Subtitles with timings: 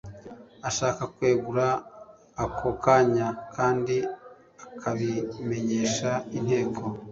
[0.69, 1.65] ashaka kwegura
[2.43, 3.95] ako kanya kandi
[4.65, 6.81] akabimenyesha Inteko